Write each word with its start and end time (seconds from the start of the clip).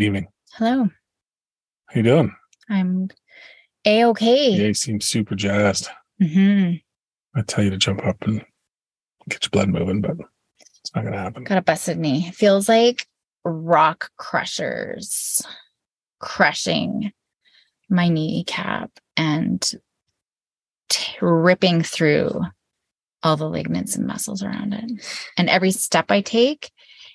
Good 0.00 0.06
evening. 0.06 0.28
Hello. 0.54 0.84
How 1.88 1.94
you 1.94 2.02
doing? 2.02 2.34
I'm 2.70 3.10
a 3.84 4.06
okay. 4.06 4.48
Yeah, 4.48 4.68
you 4.68 4.72
seem 4.72 4.98
super 5.02 5.34
jazzed. 5.34 5.88
hmm 6.18 6.76
I 7.34 7.42
tell 7.42 7.62
you 7.62 7.68
to 7.68 7.76
jump 7.76 8.06
up 8.06 8.16
and 8.22 8.42
get 9.28 9.44
your 9.44 9.50
blood 9.50 9.68
moving, 9.68 10.00
but 10.00 10.12
it's 10.58 10.96
not 10.96 11.04
gonna 11.04 11.18
happen. 11.18 11.44
Got 11.44 11.58
a 11.58 11.60
busted 11.60 11.98
knee. 11.98 12.30
Feels 12.30 12.66
like 12.66 13.06
rock 13.44 14.08
crushers 14.16 15.42
crushing 16.18 17.12
my 17.90 18.08
kneecap 18.08 18.90
and 19.18 19.70
t- 20.88 21.16
ripping 21.20 21.82
through 21.82 22.40
all 23.22 23.36
the 23.36 23.50
ligaments 23.50 23.96
and 23.96 24.06
muscles 24.06 24.42
around 24.42 24.72
it. 24.72 24.92
And 25.36 25.50
every 25.50 25.72
step 25.72 26.10
I 26.10 26.22
take, 26.22 26.70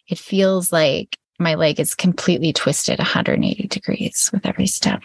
it 0.08 0.20
feels 0.20 0.72
like 0.72 1.17
my 1.39 1.55
leg 1.55 1.80
is 1.80 1.95
completely 1.95 2.53
twisted 2.53 2.99
180 2.99 3.67
degrees 3.67 4.30
with 4.31 4.45
every 4.45 4.67
step. 4.67 5.02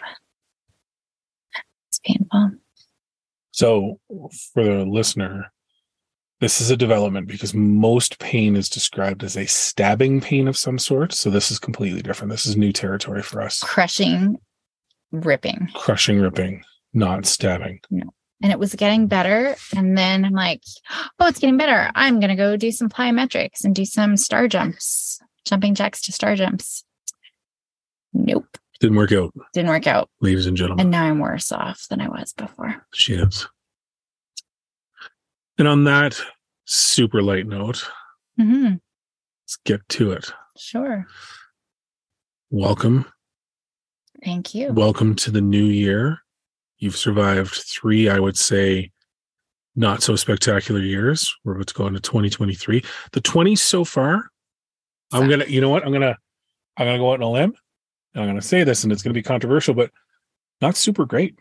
It's 1.89 1.99
painful. 1.99 2.51
So, 3.51 3.99
for 4.53 4.63
the 4.63 4.85
listener, 4.85 5.51
this 6.39 6.61
is 6.61 6.71
a 6.71 6.77
development 6.77 7.27
because 7.27 7.53
most 7.53 8.17
pain 8.19 8.55
is 8.55 8.69
described 8.69 9.23
as 9.23 9.35
a 9.35 9.45
stabbing 9.45 10.21
pain 10.21 10.47
of 10.47 10.57
some 10.57 10.79
sort. 10.79 11.13
So, 11.13 11.29
this 11.29 11.51
is 11.51 11.59
completely 11.59 12.01
different. 12.01 12.31
This 12.31 12.45
is 12.45 12.55
new 12.55 12.71
territory 12.71 13.21
for 13.21 13.41
us. 13.41 13.59
Crushing, 13.59 14.37
ripping. 15.11 15.67
Crushing, 15.75 16.19
ripping, 16.21 16.63
not 16.93 17.25
stabbing. 17.25 17.81
No. 17.89 18.13
and 18.41 18.51
it 18.51 18.57
was 18.59 18.73
getting 18.73 19.07
better. 19.07 19.55
And 19.75 19.97
then 19.97 20.23
I'm 20.25 20.31
like, 20.33 20.61
oh, 21.19 21.27
it's 21.27 21.39
getting 21.39 21.57
better. 21.57 21.91
I'm 21.93 22.19
going 22.19 22.29
to 22.29 22.35
go 22.35 22.55
do 22.57 22.71
some 22.71 22.89
plyometrics 22.89 23.63
and 23.65 23.75
do 23.75 23.85
some 23.85 24.15
star 24.17 24.47
jumps, 24.47 25.19
jumping 25.45 25.75
jacks 25.75 26.01
to 26.03 26.11
star 26.11 26.35
jumps. 26.35 26.83
Nope, 28.13 28.57
Didn't 28.79 28.97
work 28.97 29.11
out, 29.13 29.33
didn't 29.53 29.69
work 29.69 29.87
out. 29.87 30.09
ladies 30.19 30.45
and 30.45 30.57
gentlemen. 30.57 30.81
And 30.81 30.91
now 30.91 31.05
I'm 31.05 31.19
worse 31.19 31.51
off 31.51 31.85
than 31.89 32.01
I 32.01 32.09
was 32.09 32.33
before. 32.33 32.85
She 32.93 33.13
is. 33.13 33.47
And 35.57 35.67
on 35.67 35.83
that 35.85 36.19
super 36.65 37.21
light 37.21 37.47
note, 37.47 37.87
hmm 38.37 38.73
let's 39.43 39.57
get 39.65 39.87
to 39.89 40.11
it. 40.11 40.31
Sure. 40.57 41.05
Welcome. 42.49 43.05
Thank 44.23 44.53
you. 44.53 44.71
Welcome 44.73 45.15
to 45.17 45.31
the 45.31 45.41
new 45.41 45.63
year. 45.65 46.19
You've 46.77 46.97
survived 46.97 47.53
three, 47.53 48.09
I 48.09 48.19
would 48.19 48.37
say, 48.37 48.91
not 49.75 50.03
so 50.03 50.15
spectacular 50.15 50.81
years. 50.81 51.33
We're 51.43 51.55
about 51.55 51.67
to 51.67 51.73
go 51.73 51.87
into 51.87 51.99
2023. 52.01 52.83
The 53.13 53.21
20s 53.21 53.59
so 53.59 53.83
far, 53.83 54.29
I'm 55.13 55.29
gonna, 55.29 55.45
you 55.45 55.61
know 55.61 55.69
what? 55.69 55.85
I'm 55.85 55.91
gonna 55.93 56.17
I'm 56.77 56.85
gonna 56.87 56.97
go 56.97 57.11
out 57.11 57.21
on 57.21 57.23
a 57.23 57.29
limb 57.31 57.53
and 58.13 58.23
I'm 58.23 58.29
gonna 58.29 58.41
say 58.41 58.63
this, 58.63 58.83
and 58.83 58.91
it's 58.93 59.01
gonna 59.03 59.13
be 59.13 59.21
controversial, 59.23 59.73
but 59.73 59.91
not 60.61 60.75
super 60.75 61.05
great. 61.05 61.37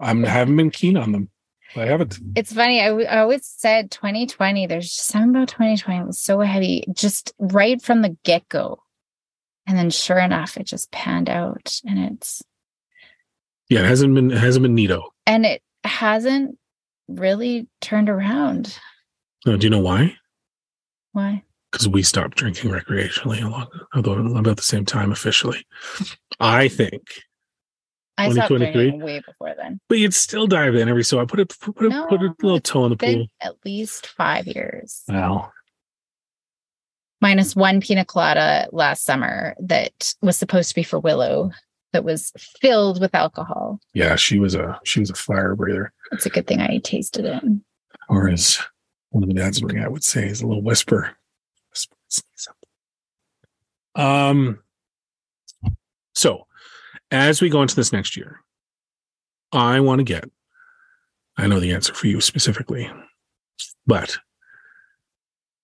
I'm 0.00 0.22
haven't 0.24 0.56
been 0.56 0.70
keen 0.70 0.96
on 0.96 1.12
them. 1.12 1.30
I 1.76 1.84
haven't. 1.84 2.18
It's 2.34 2.52
funny. 2.52 2.80
I, 2.80 2.88
w- 2.88 3.06
I 3.06 3.18
always 3.18 3.44
said 3.44 3.90
2020. 3.90 4.66
There's 4.66 4.86
just 4.86 5.06
something 5.06 5.30
about 5.30 5.48
2020 5.48 6.00
it 6.00 6.06
was 6.06 6.18
so 6.18 6.40
heavy, 6.40 6.84
just 6.94 7.34
right 7.38 7.80
from 7.80 8.00
the 8.02 8.16
get 8.24 8.48
go. 8.48 8.80
And 9.66 9.76
then, 9.76 9.90
sure 9.90 10.18
enough, 10.18 10.56
it 10.56 10.64
just 10.64 10.90
panned 10.92 11.28
out, 11.28 11.78
and 11.86 11.98
it's 12.12 12.42
Yeah, 13.68 13.80
it 13.80 13.86
hasn't 13.86 14.14
been 14.14 14.30
it 14.30 14.38
hasn't 14.38 14.62
been 14.62 14.74
neato. 14.76 15.02
and 15.26 15.44
it 15.44 15.62
hasn't 15.84 16.58
really 17.06 17.68
turned 17.82 18.08
around. 18.08 18.78
Uh, 19.46 19.56
do 19.56 19.66
you 19.66 19.70
know 19.70 19.80
why? 19.80 20.16
Why? 21.12 21.42
Because 21.70 21.88
we 21.88 22.02
stopped 22.02 22.36
drinking 22.36 22.70
recreationally 22.70 23.42
along 23.44 23.66
although 23.94 24.12
about 24.36 24.56
the 24.56 24.62
same 24.62 24.84
time 24.84 25.12
officially. 25.12 25.66
I 26.40 26.68
think, 26.68 27.02
I 28.16 28.30
stopped 28.30 28.48
2023? 28.48 28.72
drinking 28.90 29.02
way 29.02 29.22
before 29.26 29.54
then. 29.56 29.80
but 29.88 29.98
you'd 29.98 30.14
still 30.14 30.46
dive 30.46 30.74
in 30.74 30.88
every 30.88 31.04
so 31.04 31.20
I 31.20 31.24
put 31.24 31.40
a 31.40 31.46
put 31.46 31.84
a, 31.86 31.88
No, 31.88 32.06
put 32.06 32.20
a 32.22 32.34
little 32.42 32.60
toe 32.60 32.84
in 32.84 32.90
the 32.90 32.96
pool. 32.96 33.26
at 33.40 33.54
least 33.64 34.06
five 34.08 34.46
years, 34.46 35.02
Well, 35.08 35.52
minus 37.20 37.54
one 37.56 37.80
pina 37.80 38.04
colada 38.04 38.68
last 38.72 39.04
summer 39.04 39.54
that 39.60 40.14
was 40.22 40.36
supposed 40.36 40.68
to 40.70 40.74
be 40.74 40.82
for 40.82 40.98
Willow, 40.98 41.50
that 41.92 42.04
was 42.04 42.32
filled 42.60 43.00
with 43.00 43.14
alcohol. 43.14 43.80
yeah, 43.94 44.14
she 44.16 44.38
was 44.38 44.54
a 44.54 44.78
she 44.84 45.00
was 45.00 45.10
a 45.10 45.14
fire 45.14 45.54
breather, 45.54 45.92
It's 46.12 46.26
a 46.26 46.30
good 46.30 46.46
thing 46.46 46.60
I 46.60 46.78
tasted 46.78 47.24
it. 47.24 47.42
or 48.08 48.28
as 48.28 48.58
one 49.10 49.22
of 49.22 49.28
the 49.28 49.34
dads 49.34 49.60
in 49.62 49.68
the 49.68 49.80
I 49.80 49.88
would 49.88 50.04
say 50.04 50.26
is 50.26 50.42
a 50.42 50.46
little 50.46 50.62
whisper. 50.62 51.16
Up. 53.96 54.00
Um. 54.00 54.60
So, 56.14 56.46
as 57.10 57.40
we 57.40 57.48
go 57.48 57.62
into 57.62 57.76
this 57.76 57.92
next 57.92 58.16
year, 58.16 58.40
I 59.52 59.80
want 59.80 60.00
to 60.00 60.04
get. 60.04 60.24
I 61.36 61.46
know 61.46 61.60
the 61.60 61.72
answer 61.72 61.94
for 61.94 62.06
you 62.08 62.20
specifically, 62.20 62.90
but 63.86 64.18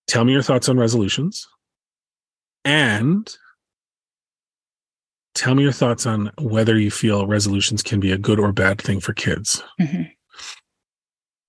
tell 0.06 0.24
me 0.24 0.32
your 0.32 0.42
thoughts 0.42 0.68
on 0.68 0.78
resolutions, 0.78 1.48
and 2.64 3.34
tell 5.34 5.54
me 5.54 5.64
your 5.64 5.72
thoughts 5.72 6.06
on 6.06 6.30
whether 6.40 6.78
you 6.78 6.90
feel 6.90 7.26
resolutions 7.26 7.82
can 7.82 7.98
be 7.98 8.12
a 8.12 8.18
good 8.18 8.38
or 8.38 8.52
bad 8.52 8.80
thing 8.80 9.00
for 9.00 9.12
kids. 9.12 9.62
Mhm. 9.80 10.12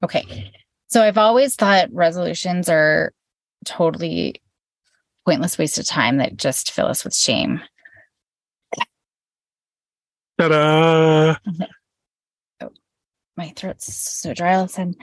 Okay. 0.03 0.51
So 0.88 1.03
I've 1.03 1.17
always 1.17 1.56
thought 1.56 1.91
resolutions 1.91 2.67
are 2.69 3.13
totally 3.66 4.41
pointless 5.25 5.58
waste 5.58 5.78
of 5.78 5.86
time 5.86 6.18
that 6.18 6.38
just 6.38 6.72
fill 6.72 6.86
us 6.86 7.03
with 7.03 7.16
shame. 7.16 7.62
Ta-da! 10.38 11.36
My 13.38 13.50
throat's 13.56 13.94
so 13.94 14.34
dry 14.34 14.56
all 14.56 14.63
of 14.63 14.69
a 14.69 14.74
sudden. 14.74 14.96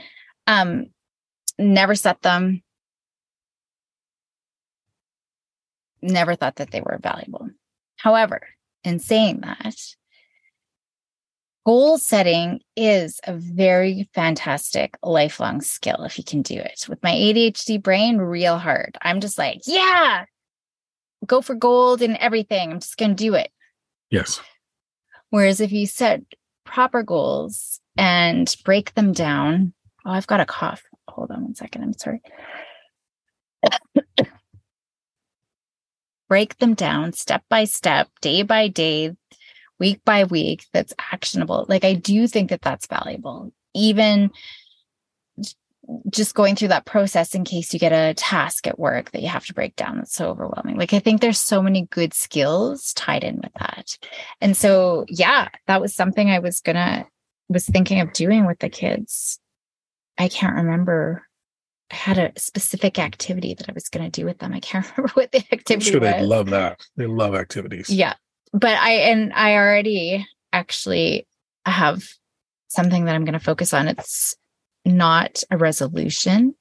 Um, 0.47 0.87
never 1.59 1.95
set 1.95 2.21
them. 2.21 2.63
Never 6.01 6.35
thought 6.35 6.55
that 6.55 6.71
they 6.71 6.81
were 6.81 6.99
valuable. 7.01 7.49
However, 7.97 8.41
in 8.83 8.99
saying 8.99 9.41
that, 9.41 9.75
goal 11.65 11.97
setting 11.97 12.61
is 12.75 13.19
a 13.25 13.33
very 13.33 14.09
fantastic 14.13 14.97
lifelong 15.01 15.61
skill 15.61 16.03
if 16.03 16.17
you 16.17 16.23
can 16.23 16.41
do 16.41 16.55
it. 16.55 16.85
With 16.89 17.01
my 17.03 17.11
ADHD 17.11 17.81
brain, 17.81 18.17
real 18.17 18.57
hard. 18.57 18.97
I'm 19.01 19.21
just 19.21 19.37
like, 19.37 19.61
yeah, 19.65 20.25
go 21.25 21.41
for 21.41 21.55
gold 21.55 22.01
and 22.01 22.17
everything. 22.17 22.71
I'm 22.71 22.79
just 22.79 22.97
going 22.97 23.15
to 23.15 23.23
do 23.23 23.35
it. 23.35 23.51
Yes. 24.09 24.41
Whereas 25.29 25.61
if 25.61 25.71
you 25.71 25.87
set 25.87 26.21
proper 26.65 27.03
goals 27.03 27.79
and 27.97 28.53
break 28.63 28.93
them 28.93 29.13
down, 29.13 29.73
oh, 30.05 30.11
I've 30.11 30.27
got 30.27 30.39
a 30.39 30.45
cough. 30.45 30.83
Hold 31.07 31.31
on 31.31 31.43
one 31.43 31.55
second. 31.55 31.83
I'm 31.83 31.93
sorry. 31.93 32.21
break 36.29 36.57
them 36.57 36.73
down 36.73 37.13
step 37.13 37.43
by 37.49 37.63
step, 37.65 38.09
day 38.21 38.41
by 38.41 38.67
day, 38.67 39.15
week 39.79 40.01
by 40.05 40.23
week, 40.25 40.65
that's 40.73 40.93
actionable. 41.11 41.65
Like, 41.67 41.83
I 41.83 41.93
do 41.93 42.27
think 42.27 42.49
that 42.49 42.61
that's 42.61 42.87
valuable. 42.87 43.51
Even 43.73 44.31
just 46.09 46.33
going 46.33 46.55
through 46.55 46.69
that 46.69 46.85
process 46.85 47.35
in 47.35 47.43
case 47.43 47.73
you 47.73 47.79
get 47.79 47.91
a 47.91 48.13
task 48.13 48.67
at 48.67 48.79
work 48.79 49.11
that 49.11 49.21
you 49.21 49.27
have 49.27 49.45
to 49.45 49.53
break 49.53 49.75
down 49.75 49.97
that's 49.97 50.13
so 50.13 50.29
overwhelming. 50.29 50.77
Like, 50.77 50.93
I 50.93 50.99
think 50.99 51.19
there's 51.19 51.39
so 51.39 51.61
many 51.61 51.87
good 51.87 52.13
skills 52.13 52.93
tied 52.93 53.23
in 53.23 53.41
with 53.43 53.53
that. 53.59 53.97
And 54.39 54.55
so, 54.55 55.05
yeah, 55.09 55.49
that 55.67 55.81
was 55.81 55.93
something 55.93 56.29
I 56.29 56.39
was 56.39 56.61
gonna 56.61 57.05
was 57.49 57.65
thinking 57.65 57.99
of 57.99 58.13
doing 58.13 58.45
with 58.45 58.59
the 58.59 58.69
kids. 58.69 59.39
I 60.17 60.29
can't 60.29 60.55
remember. 60.55 61.27
I 61.91 61.95
had 61.95 62.17
a 62.17 62.31
specific 62.39 62.97
activity 62.97 63.53
that 63.53 63.69
I 63.69 63.73
was 63.73 63.89
gonna 63.89 64.09
do 64.09 64.25
with 64.25 64.39
them. 64.39 64.53
I 64.53 64.61
can't 64.61 64.89
remember 64.97 65.11
what 65.15 65.31
the 65.31 65.39
activity 65.51 65.73
I'm 65.73 65.79
sure 65.81 65.99
was. 65.99 66.11
they'd 66.11 66.21
love 66.21 66.49
that. 66.51 66.79
They 66.95 67.07
love 67.07 67.35
activities. 67.35 67.89
Yeah. 67.89 68.13
But 68.53 68.77
I 68.77 68.91
and 68.93 69.33
I 69.33 69.55
already 69.55 70.25
actually 70.51 71.27
have 71.65 72.03
something 72.67 73.05
that 73.05 73.15
I'm 73.15 73.25
gonna 73.25 73.39
focus 73.39 73.73
on. 73.73 73.87
It's 73.87 74.35
not 74.85 75.43
a 75.49 75.57
resolution, 75.57 76.55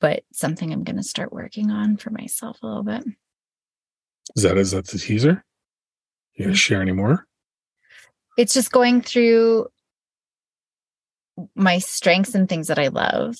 but 0.00 0.22
something 0.32 0.72
I'm 0.72 0.84
gonna 0.84 1.02
start 1.02 1.32
working 1.32 1.70
on 1.70 1.96
for 1.96 2.10
myself 2.10 2.58
a 2.62 2.66
little 2.66 2.82
bit. 2.82 3.04
Is 4.36 4.42
that 4.42 4.58
is 4.58 4.72
that 4.72 4.86
the 4.88 4.98
teaser? 4.98 5.44
You 6.34 6.48
Mhm. 6.48 6.54
share 6.56 6.82
any 6.82 6.92
more? 6.92 7.26
it's 8.36 8.52
just 8.52 8.72
going 8.72 9.00
through 9.00 9.68
my 11.54 11.78
strengths 11.78 12.34
and 12.34 12.48
things 12.48 12.66
that 12.66 12.80
I 12.80 12.88
love 12.88 13.36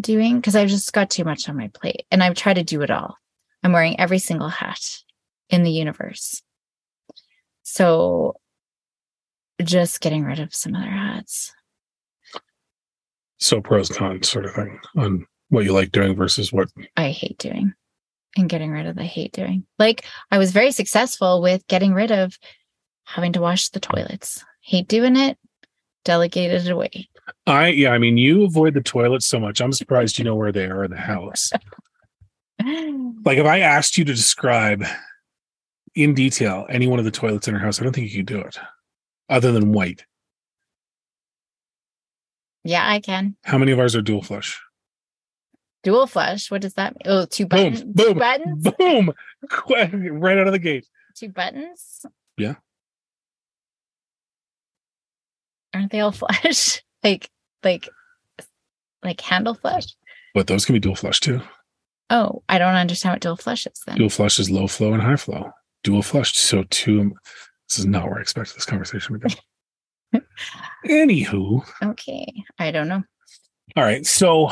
doing 0.00 0.36
because 0.36 0.54
I've 0.54 0.68
just 0.68 0.92
got 0.92 1.10
too 1.10 1.24
much 1.24 1.48
on 1.48 1.56
my 1.56 1.66
plate 1.74 2.06
and 2.12 2.22
I've 2.22 2.36
tried 2.36 2.54
to 2.54 2.62
do 2.62 2.82
it 2.82 2.90
all. 2.92 3.16
I'm 3.64 3.72
wearing 3.72 3.98
every 3.98 4.20
single 4.20 4.48
hat 4.48 5.02
in 5.50 5.64
the 5.64 5.70
universe. 5.72 6.42
So 7.68 8.36
just 9.62 10.00
getting 10.00 10.22
rid 10.22 10.38
of 10.38 10.54
some 10.54 10.76
other 10.76 10.88
hats. 10.88 11.52
So 13.38 13.60
pros 13.60 13.88
cons 13.88 14.30
sort 14.30 14.44
of 14.44 14.52
thing 14.52 14.78
on 14.96 15.26
what 15.48 15.64
you 15.64 15.72
like 15.72 15.90
doing 15.90 16.14
versus 16.14 16.52
what 16.52 16.68
I 16.96 17.10
hate 17.10 17.38
doing. 17.38 17.74
and 18.36 18.48
getting 18.48 18.70
rid 18.70 18.86
of 18.86 18.94
the 18.94 19.02
hate 19.02 19.32
doing. 19.32 19.66
Like 19.80 20.04
I 20.30 20.38
was 20.38 20.52
very 20.52 20.70
successful 20.70 21.42
with 21.42 21.66
getting 21.66 21.92
rid 21.92 22.12
of 22.12 22.38
having 23.04 23.32
to 23.32 23.40
wash 23.40 23.68
the 23.70 23.80
toilets. 23.80 24.44
Hate 24.60 24.86
doing 24.86 25.16
it, 25.16 25.36
delegated 26.04 26.66
it 26.66 26.70
away. 26.70 27.08
I 27.48 27.68
yeah, 27.68 27.90
I 27.90 27.98
mean 27.98 28.16
you 28.16 28.44
avoid 28.44 28.74
the 28.74 28.80
toilets 28.80 29.26
so 29.26 29.40
much. 29.40 29.60
I'm 29.60 29.72
surprised 29.72 30.18
you 30.18 30.24
know 30.24 30.36
where 30.36 30.52
they 30.52 30.66
are 30.66 30.84
in 30.84 30.92
the 30.92 30.96
house. 30.96 31.50
like 33.24 33.38
if 33.38 33.46
I 33.46 33.58
asked 33.58 33.98
you 33.98 34.04
to 34.04 34.14
describe 34.14 34.84
in 35.96 36.14
detail 36.14 36.66
any 36.68 36.86
one 36.86 36.98
of 37.00 37.04
the 37.04 37.10
toilets 37.10 37.48
in 37.48 37.54
our 37.54 37.60
house, 37.60 37.80
I 37.80 37.84
don't 37.84 37.92
think 37.92 38.10
you 38.12 38.18
could 38.18 38.26
do 38.26 38.40
it. 38.40 38.58
Other 39.28 39.50
than 39.50 39.72
white. 39.72 40.04
Yeah, 42.62 42.88
I 42.88 43.00
can. 43.00 43.36
How 43.44 43.58
many 43.58 43.72
of 43.72 43.78
ours 43.78 43.96
are 43.96 44.02
dual 44.02 44.22
flush? 44.22 44.60
Dual 45.82 46.06
flush. 46.06 46.50
What 46.50 46.60
does 46.62 46.74
that 46.74 46.94
mean? 46.94 47.02
Oh, 47.06 47.24
two 47.26 47.46
buttons. 47.46 47.82
Boom, 47.82 47.92
boom, 47.94 48.06
two 48.06 48.14
buttons. 48.14 48.68
boom, 48.78 49.12
right 50.20 50.38
out 50.38 50.46
of 50.46 50.52
the 50.52 50.58
gate. 50.58 50.86
Two 51.16 51.28
buttons. 51.28 52.04
Yeah. 52.36 52.54
Aren't 55.74 55.92
they 55.92 56.00
all 56.00 56.12
flush? 56.12 56.82
like, 57.02 57.30
like, 57.62 57.88
like 59.02 59.20
handle 59.20 59.54
flush. 59.54 59.86
But 60.34 60.48
those 60.48 60.64
can 60.64 60.72
be 60.74 60.80
dual 60.80 60.96
flush 60.96 61.20
too. 61.20 61.40
Oh, 62.10 62.42
I 62.48 62.58
don't 62.58 62.74
understand 62.74 63.14
what 63.14 63.22
dual 63.22 63.36
flush 63.36 63.66
is 63.66 63.80
then. 63.86 63.96
Dual 63.96 64.10
flush 64.10 64.38
is 64.38 64.50
low 64.50 64.66
flow 64.66 64.92
and 64.92 65.02
high 65.02 65.16
flow. 65.16 65.52
Dual 65.86 66.02
flush. 66.02 66.34
So 66.36 66.64
two. 66.70 67.14
This 67.68 67.78
is 67.78 67.86
not 67.86 68.06
where 68.06 68.18
I 68.18 68.20
expected 68.20 68.56
this 68.56 68.64
conversation 68.66 69.20
to 69.20 69.28
go. 70.12 70.20
Anywho. 70.88 71.64
Okay, 71.80 72.26
I 72.58 72.72
don't 72.72 72.88
know. 72.88 73.04
All 73.76 73.84
right. 73.84 74.04
So 74.04 74.48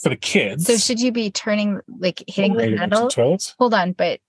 for 0.00 0.08
the 0.10 0.16
kids. 0.16 0.66
So 0.66 0.76
should 0.76 1.00
you 1.00 1.10
be 1.10 1.32
turning 1.32 1.80
like 1.98 2.22
hitting 2.28 2.54
the 2.56 2.76
handle? 2.76 3.08
Toilets? 3.08 3.56
Hold 3.58 3.74
on, 3.74 3.90
but 3.90 4.20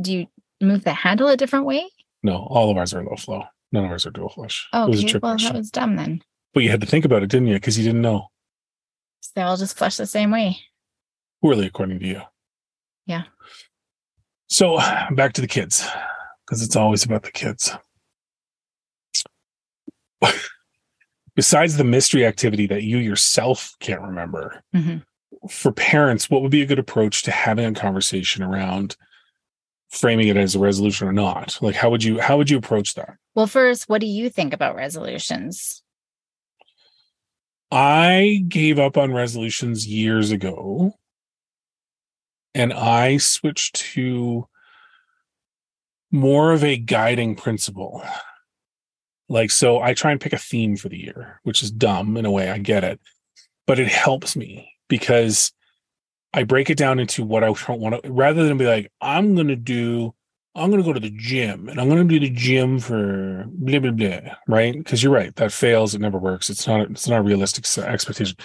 do 0.00 0.14
you 0.14 0.26
move 0.62 0.84
the 0.84 0.94
handle 0.94 1.28
a 1.28 1.36
different 1.36 1.66
way? 1.66 1.86
No, 2.22 2.46
all 2.48 2.70
of 2.70 2.78
ours 2.78 2.94
are 2.94 3.04
low 3.04 3.16
flow. 3.16 3.42
None 3.72 3.84
of 3.84 3.90
ours 3.90 4.06
are 4.06 4.10
dual 4.10 4.30
flush. 4.30 4.66
Oh, 4.72 4.84
It 4.86 4.88
was 4.90 5.04
a 5.04 5.06
okay. 5.06 5.18
Well, 5.22 5.36
that 5.36 5.54
was 5.54 5.70
dumb 5.70 5.96
then. 5.96 6.22
But 6.54 6.62
you 6.62 6.70
had 6.70 6.80
to 6.80 6.86
think 6.86 7.04
about 7.04 7.22
it, 7.22 7.28
didn't 7.28 7.48
you? 7.48 7.54
Because 7.54 7.76
you 7.76 7.84
didn't 7.84 8.00
know. 8.00 8.28
So 9.20 9.32
they 9.34 9.42
all 9.42 9.58
just 9.58 9.76
flush 9.76 9.98
the 9.98 10.06
same 10.06 10.30
way. 10.30 10.60
Poorly, 11.42 11.66
according 11.66 11.98
to 12.00 12.06
you. 12.06 12.22
Yeah. 13.04 13.24
So 14.52 14.76
back 15.12 15.32
to 15.32 15.40
the 15.40 15.46
kids, 15.48 15.88
because 16.44 16.60
it's 16.62 16.76
always 16.76 17.06
about 17.06 17.22
the 17.22 17.30
kids. 17.30 17.74
Besides 21.34 21.78
the 21.78 21.84
mystery 21.84 22.26
activity 22.26 22.66
that 22.66 22.82
you 22.82 22.98
yourself 22.98 23.74
can't 23.80 24.02
remember, 24.02 24.62
Mhm. 24.74 25.04
for 25.50 25.72
parents, 25.72 26.28
what 26.28 26.42
would 26.42 26.50
be 26.50 26.60
a 26.60 26.66
good 26.66 26.78
approach 26.78 27.22
to 27.22 27.30
having 27.30 27.64
a 27.64 27.72
conversation 27.72 28.42
around 28.42 28.94
framing 29.88 30.28
it 30.28 30.36
as 30.36 30.54
a 30.54 30.58
resolution 30.58 31.08
or 31.08 31.14
not? 31.14 31.56
Like, 31.62 31.74
how 31.74 31.88
would 31.88 32.04
you 32.04 32.20
how 32.20 32.36
would 32.36 32.50
you 32.50 32.58
approach 32.58 32.92
that? 32.92 33.14
Well, 33.34 33.46
first, 33.46 33.88
what 33.88 34.02
do 34.02 34.06
you 34.06 34.28
think 34.28 34.52
about 34.52 34.76
resolutions? 34.76 35.82
I 37.70 38.44
gave 38.48 38.78
up 38.78 38.98
on 38.98 39.14
resolutions 39.14 39.86
years 39.86 40.30
ago 40.30 40.92
and 42.54 42.72
I 42.72 43.16
switched 43.16 43.76
to 43.94 44.48
more 46.10 46.52
of 46.52 46.62
a 46.62 46.76
guiding 46.76 47.34
principle. 47.34 48.02
Like, 49.28 49.50
so 49.50 49.80
I 49.80 49.94
try 49.94 50.10
and 50.12 50.20
pick 50.20 50.34
a 50.34 50.38
theme 50.38 50.76
for 50.76 50.90
the 50.90 50.98
year, 50.98 51.40
which 51.42 51.62
is 51.62 51.70
dumb 51.70 52.16
in 52.16 52.26
a 52.26 52.30
way. 52.30 52.50
I 52.50 52.58
get 52.58 52.84
it, 52.84 53.00
but 53.66 53.78
it 53.78 53.88
helps 53.88 54.36
me 54.36 54.70
because 54.88 55.52
I 56.34 56.42
break 56.42 56.68
it 56.68 56.76
down 56.76 56.98
into 56.98 57.24
what 57.24 57.44
I 57.44 57.50
want 57.50 58.04
to, 58.04 58.12
rather 58.12 58.46
than 58.46 58.58
be 58.58 58.66
like, 58.66 58.92
I'm 59.00 59.34
going 59.34 59.48
to 59.48 59.56
do, 59.56 60.14
I'm 60.54 60.70
going 60.70 60.82
to 60.82 60.86
go 60.86 60.92
to 60.92 61.00
the 61.00 61.14
gym 61.16 61.70
and 61.70 61.80
I'm 61.80 61.88
going 61.88 62.06
to 62.06 62.18
do 62.18 62.20
the 62.20 62.34
gym 62.34 62.78
for 62.78 63.46
blah, 63.48 63.78
blah, 63.78 63.90
blah. 63.90 64.34
Right. 64.46 64.76
Because 64.76 65.02
you're 65.02 65.12
right. 65.12 65.34
That 65.36 65.52
fails. 65.52 65.94
It 65.94 66.02
never 66.02 66.18
works. 66.18 66.50
It's 66.50 66.66
not, 66.66 66.90
it's 66.90 67.08
not 67.08 67.20
a 67.20 67.22
realistic 67.22 67.64
expectation. 67.78 68.36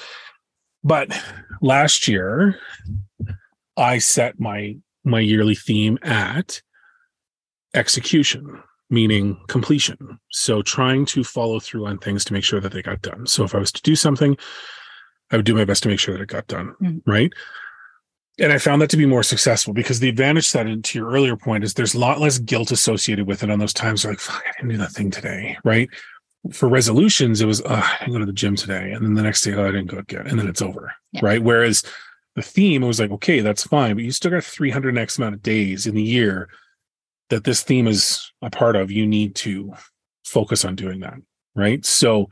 But 0.85 1.21
last 1.61 2.07
year, 2.07 2.57
I 3.77 3.99
set 3.99 4.39
my, 4.39 4.77
my 5.03 5.19
yearly 5.19 5.55
theme 5.55 5.97
at 6.01 6.61
execution, 7.73 8.61
meaning 8.89 9.39
completion. 9.47 10.19
So 10.31 10.61
trying 10.61 11.05
to 11.07 11.23
follow 11.23 11.59
through 11.59 11.85
on 11.85 11.99
things 11.99 12.25
to 12.25 12.33
make 12.33 12.43
sure 12.43 12.59
that 12.59 12.71
they 12.71 12.81
got 12.81 13.01
done. 13.01 13.27
So 13.27 13.43
if 13.43 13.53
I 13.53 13.59
was 13.59 13.71
to 13.73 13.81
do 13.83 13.95
something, 13.95 14.35
I 15.31 15.35
would 15.35 15.45
do 15.45 15.55
my 15.55 15.65
best 15.65 15.83
to 15.83 15.89
make 15.89 15.99
sure 15.99 16.13
that 16.15 16.23
it 16.23 16.29
got 16.29 16.47
done. 16.47 16.73
Mhm. 16.81 17.01
Right. 17.05 17.31
And 18.39 18.53
I 18.53 18.59
found 18.59 18.81
that 18.81 18.89
to 18.91 18.97
be 18.97 19.05
more 19.05 19.23
successful 19.23 19.73
because 19.73 19.99
the 19.99 20.09
advantage 20.09 20.51
that, 20.51 20.67
and 20.67 20.83
to 20.85 20.99
your 20.99 21.09
earlier 21.11 21.35
point, 21.35 21.63
is 21.63 21.73
there's 21.73 21.95
a 21.95 21.99
lot 21.99 22.19
less 22.19 22.37
guilt 22.37 22.71
associated 22.71 23.27
with 23.27 23.43
it 23.43 23.49
on 23.49 23.59
those 23.59 23.73
times. 23.73 24.05
Like, 24.05 24.19
fuck, 24.19 24.43
I 24.45 24.51
didn't 24.57 24.71
do 24.71 24.77
that 24.77 24.91
thing 24.91 25.11
today. 25.11 25.57
Right. 25.63 25.89
For 26.53 26.69
resolutions, 26.69 27.41
it 27.41 27.45
was, 27.45 27.61
I 27.63 27.97
didn't 27.99 28.13
go 28.13 28.19
to 28.19 28.25
the 28.25 28.31
gym 28.31 28.55
today. 28.55 28.91
And 28.91 29.03
then 29.03 29.15
the 29.15 29.23
next 29.23 29.41
day, 29.41 29.53
oh, 29.53 29.63
I 29.67 29.71
didn't 29.71 29.87
go 29.87 29.97
again. 29.97 30.27
And 30.27 30.39
then 30.39 30.47
it's 30.47 30.61
over. 30.61 30.93
Yeah. 31.13 31.21
Right. 31.23 31.43
Whereas 31.43 31.83
the 32.37 32.43
theme, 32.43 32.83
it 32.83 32.87
was 32.87 32.99
like, 32.99 33.11
okay, 33.11 33.41
that's 33.41 33.63
fine, 33.65 33.95
but 33.95 34.03
you 34.05 34.11
still 34.11 34.31
got 34.31 34.43
300 34.43 34.95
X 34.97 35.17
amount 35.17 35.35
of 35.35 35.41
days 35.41 35.85
in 35.87 35.95
the 35.95 36.01
year 36.03 36.47
that 37.29 37.43
this 37.43 37.63
theme 37.63 37.87
is 37.87 38.31
a 38.41 38.49
part 38.49 38.75
of. 38.77 38.91
You 38.91 39.05
need 39.07 39.35
to 39.37 39.73
focus 40.23 40.63
on 40.63 40.75
doing 40.75 40.99
that. 41.01 41.15
Right. 41.55 41.83
So, 41.85 42.29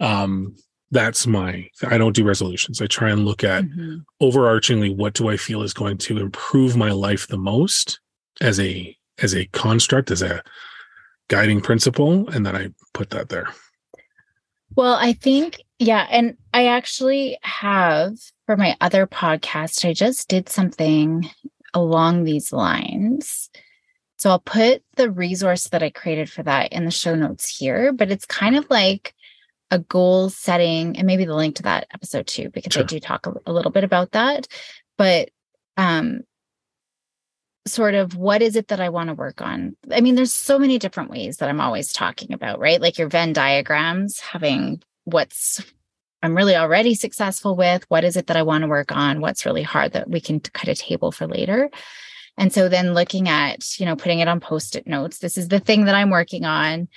um, 0.00 0.56
that's 0.90 1.26
my, 1.26 1.68
I 1.86 1.96
don't 1.98 2.14
do 2.14 2.24
resolutions. 2.24 2.82
I 2.82 2.86
try 2.86 3.10
and 3.10 3.24
look 3.24 3.42
at 3.44 3.64
Mhm. 3.64 4.04
overarchingly 4.22 4.94
what 4.96 5.14
do 5.14 5.28
i 5.28 5.36
feel 5.36 5.62
is 5.62 5.74
going 5.74 5.98
to 5.98 6.18
improve 6.18 6.76
my 6.76 6.90
life 6.92 7.26
the 7.26 7.36
most 7.38 7.98
as 8.40 8.60
a 8.60 8.96
as 9.22 9.34
a 9.34 9.46
construct 9.46 10.10
as 10.12 10.22
a 10.22 10.42
guiding 11.28 11.60
principle 11.60 12.28
and 12.30 12.46
then 12.46 12.54
i 12.54 12.68
put 12.94 13.10
that 13.10 13.28
there 13.30 13.48
Well, 14.76 14.94
I 14.94 15.12
think, 15.12 15.60
yeah. 15.78 16.06
And 16.10 16.36
I 16.54 16.66
actually 16.68 17.38
have 17.42 18.14
for 18.46 18.56
my 18.56 18.76
other 18.80 19.06
podcast, 19.06 19.88
I 19.88 19.92
just 19.92 20.28
did 20.28 20.48
something 20.48 21.28
along 21.74 22.24
these 22.24 22.52
lines. 22.52 23.50
So 24.16 24.30
I'll 24.30 24.38
put 24.40 24.82
the 24.96 25.10
resource 25.10 25.68
that 25.68 25.82
I 25.82 25.90
created 25.90 26.30
for 26.30 26.42
that 26.44 26.72
in 26.72 26.84
the 26.86 26.90
show 26.90 27.14
notes 27.14 27.48
here, 27.48 27.92
but 27.92 28.10
it's 28.10 28.24
kind 28.24 28.56
of 28.56 28.68
like 28.70 29.14
a 29.70 29.78
goal 29.78 30.30
setting 30.30 30.96
and 30.96 31.06
maybe 31.06 31.24
the 31.24 31.34
link 31.34 31.56
to 31.56 31.64
that 31.64 31.86
episode 31.92 32.26
too, 32.26 32.48
because 32.50 32.72
Sure. 32.72 32.82
I 32.82 32.86
do 32.86 33.00
talk 33.00 33.26
a, 33.26 33.34
a 33.46 33.52
little 33.52 33.72
bit 33.72 33.84
about 33.84 34.12
that. 34.12 34.46
But 34.96 35.30
um 35.76 36.20
sort 37.66 37.94
of 37.94 38.16
what 38.16 38.42
is 38.42 38.56
it 38.56 38.68
that 38.68 38.80
I 38.80 38.88
want 38.88 39.08
to 39.08 39.14
work 39.14 39.42
on? 39.42 39.76
I 39.90 40.00
mean, 40.00 40.14
there's 40.14 40.32
so 40.32 40.58
many 40.58 40.78
different 40.78 41.10
ways 41.10 41.38
that 41.38 41.48
I'm 41.48 41.60
always 41.60 41.92
talking 41.92 42.32
about, 42.32 42.60
right? 42.60 42.80
Like 42.80 42.96
your 42.96 43.08
Venn 43.08 43.32
diagrams, 43.32 44.20
having 44.20 44.80
what's 45.06 45.64
I'm 46.22 46.36
really 46.36 46.56
already 46.56 46.94
successful 46.94 47.56
with, 47.56 47.84
what 47.88 48.04
is 48.04 48.16
it 48.16 48.26
that 48.26 48.36
I 48.36 48.42
want 48.42 48.62
to 48.62 48.68
work 48.68 48.90
on, 48.90 49.20
what's 49.20 49.46
really 49.46 49.62
hard 49.62 49.92
that 49.92 50.10
we 50.10 50.20
can 50.20 50.40
cut 50.40 50.68
a 50.68 50.74
table 50.74 51.12
for 51.12 51.26
later. 51.26 51.70
And 52.36 52.52
so 52.52 52.68
then 52.68 52.94
looking 52.94 53.28
at, 53.28 53.78
you 53.78 53.86
know, 53.86 53.96
putting 53.96 54.18
it 54.18 54.28
on 54.28 54.40
post-it 54.40 54.86
notes. 54.86 55.18
This 55.18 55.38
is 55.38 55.48
the 55.48 55.60
thing 55.60 55.84
that 55.84 55.94
I'm 55.94 56.10
working 56.10 56.44
on. 56.44 56.88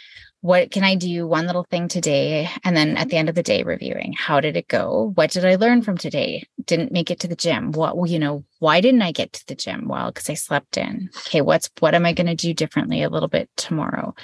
What 0.41 0.71
can 0.71 0.83
I 0.83 0.95
do? 0.95 1.27
One 1.27 1.45
little 1.45 1.65
thing 1.69 1.89
today. 1.89 2.49
And 2.63 2.75
then 2.75 2.95
at 2.97 3.09
the 3.09 3.17
end 3.17 3.29
of 3.29 3.35
the 3.35 3.43
day, 3.43 3.63
reviewing 3.63 4.13
how 4.17 4.39
did 4.39 4.55
it 4.55 4.67
go? 4.67 5.11
What 5.15 5.31
did 5.31 5.45
I 5.45 5.55
learn 5.55 5.81
from 5.81 5.97
today? 5.97 6.47
Didn't 6.65 6.93
make 6.93 7.11
it 7.11 7.19
to 7.19 7.27
the 7.27 7.35
gym. 7.35 7.73
What, 7.73 8.09
you 8.09 8.19
know, 8.19 8.45
why 8.59 8.79
didn't 8.79 9.01
I 9.01 9.11
get 9.11 9.33
to 9.33 9.45
the 9.47 9.55
gym? 9.55 9.87
Well, 9.87 10.11
because 10.11 10.29
I 10.29 10.35
slept 10.35 10.77
in. 10.77 11.09
Okay, 11.27 11.41
what's 11.41 11.69
what 11.79 11.93
am 11.93 12.05
I 12.05 12.13
going 12.13 12.27
to 12.27 12.35
do 12.35 12.53
differently 12.53 13.03
a 13.03 13.09
little 13.09 13.27
bit 13.27 13.49
tomorrow? 13.57 14.15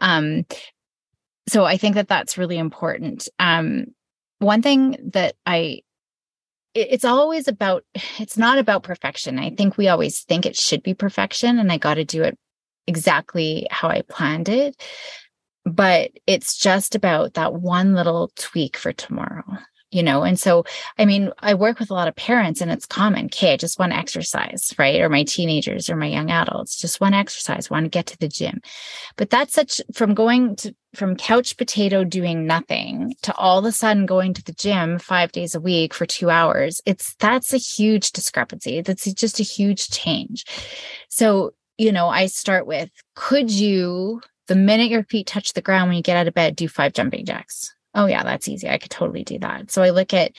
Um, 0.00 0.46
so 1.48 1.64
I 1.64 1.76
think 1.76 1.94
that 1.96 2.08
that's 2.08 2.38
really 2.38 2.58
important. 2.58 3.28
Um, 3.38 3.86
one 4.38 4.62
thing 4.62 4.96
that 5.12 5.34
I 5.46 5.80
it- 6.74 6.88
it's 6.90 7.04
always 7.04 7.48
about 7.48 7.84
it's 8.18 8.36
not 8.36 8.58
about 8.58 8.82
perfection. 8.82 9.38
I 9.38 9.50
think 9.50 9.76
we 9.76 9.88
always 9.88 10.20
think 10.24 10.46
it 10.46 10.56
should 10.56 10.82
be 10.82 10.94
perfection 10.94 11.58
and 11.58 11.72
I 11.72 11.78
got 11.78 11.94
to 11.94 12.04
do 12.04 12.22
it 12.22 12.38
exactly 12.86 13.66
how 13.70 13.88
I 13.88 14.02
planned 14.02 14.48
it. 14.48 14.80
But 15.64 16.12
it's 16.26 16.56
just 16.56 16.94
about 16.94 17.34
that 17.34 17.54
one 17.54 17.94
little 17.94 18.30
tweak 18.36 18.76
for 18.76 18.92
tomorrow, 18.92 19.44
you 19.90 20.02
know? 20.02 20.22
And 20.22 20.38
so, 20.38 20.64
I 20.98 21.04
mean, 21.04 21.30
I 21.38 21.54
work 21.54 21.78
with 21.78 21.90
a 21.90 21.94
lot 21.94 22.08
of 22.08 22.16
parents 22.16 22.60
and 22.60 22.70
it's 22.70 22.86
common. 22.86 23.26
Okay, 23.26 23.56
just 23.56 23.78
one 23.78 23.92
exercise, 23.92 24.74
right? 24.78 25.00
Or 25.00 25.08
my 25.08 25.24
teenagers 25.24 25.88
or 25.88 25.96
my 25.96 26.06
young 26.06 26.30
adults 26.30 26.80
just 26.80 27.00
one 27.00 27.14
exercise, 27.14 27.70
want 27.70 27.84
to 27.84 27.90
get 27.90 28.06
to 28.06 28.18
the 28.18 28.28
gym. 28.28 28.60
But 29.16 29.30
that's 29.30 29.54
such 29.54 29.80
from 29.94 30.14
going 30.14 30.56
to 30.56 30.74
from 30.94 31.16
couch 31.16 31.56
potato 31.56 32.02
doing 32.02 32.46
nothing 32.46 33.14
to 33.22 33.34
all 33.36 33.58
of 33.58 33.64
a 33.64 33.72
sudden 33.72 34.06
going 34.06 34.34
to 34.34 34.42
the 34.42 34.54
gym 34.54 34.98
five 34.98 35.32
days 35.32 35.54
a 35.54 35.60
week 35.60 35.92
for 35.92 36.06
two 36.06 36.30
hours. 36.30 36.80
It's 36.86 37.14
that's 37.16 37.52
a 37.52 37.58
huge 37.58 38.12
discrepancy. 38.12 38.80
That's 38.80 39.12
just 39.12 39.40
a 39.40 39.44
huge 39.44 39.90
change. 39.90 40.44
So, 41.08 41.54
you 41.76 41.92
know, 41.92 42.08
I 42.08 42.26
start 42.26 42.66
with 42.66 42.90
could 43.14 43.50
you, 43.50 44.20
the 44.46 44.56
minute 44.56 44.90
your 44.90 45.04
feet 45.04 45.26
touch 45.26 45.52
the 45.52 45.62
ground 45.62 45.88
when 45.88 45.96
you 45.96 46.02
get 46.02 46.16
out 46.16 46.28
of 46.28 46.34
bed, 46.34 46.56
do 46.56 46.68
five 46.68 46.92
jumping 46.94 47.24
jacks? 47.24 47.74
Oh, 47.98 48.06
yeah, 48.06 48.22
that's 48.22 48.48
easy. 48.48 48.68
I 48.68 48.78
could 48.78 48.92
totally 48.92 49.24
do 49.24 49.40
that. 49.40 49.72
So 49.72 49.82
I 49.82 49.90
look 49.90 50.14
at 50.14 50.30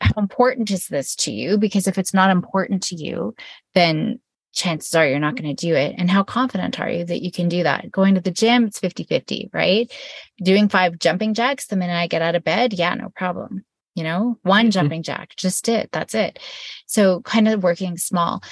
how 0.00 0.14
important 0.18 0.70
is 0.70 0.86
this 0.86 1.16
to 1.16 1.32
you? 1.32 1.58
Because 1.58 1.88
if 1.88 1.98
it's 1.98 2.14
not 2.14 2.30
important 2.30 2.84
to 2.84 2.94
you, 2.94 3.34
then 3.74 4.20
chances 4.52 4.94
are 4.94 5.04
you're 5.04 5.18
not 5.18 5.34
going 5.34 5.52
to 5.52 5.66
do 5.66 5.74
it. 5.74 5.96
And 5.98 6.08
how 6.08 6.22
confident 6.22 6.78
are 6.78 6.88
you 6.88 7.04
that 7.04 7.22
you 7.22 7.32
can 7.32 7.48
do 7.48 7.64
that? 7.64 7.90
Going 7.90 8.14
to 8.14 8.20
the 8.20 8.30
gym, 8.30 8.66
it's 8.66 8.78
50 8.78 9.02
50, 9.02 9.50
right? 9.52 9.92
Doing 10.40 10.68
five 10.68 11.00
jumping 11.00 11.34
jacks 11.34 11.66
the 11.66 11.74
minute 11.74 11.96
I 11.96 12.06
get 12.06 12.22
out 12.22 12.36
of 12.36 12.44
bed, 12.44 12.72
yeah, 12.72 12.94
no 12.94 13.08
problem. 13.08 13.64
You 13.96 14.04
know, 14.04 14.38
one 14.42 14.66
mm-hmm. 14.66 14.70
jumping 14.70 15.02
jack, 15.02 15.34
just 15.36 15.68
it. 15.68 15.90
That's 15.90 16.14
it. 16.14 16.38
So, 16.86 17.20
kind 17.22 17.48
of 17.48 17.64
working 17.64 17.98
small. 17.98 18.44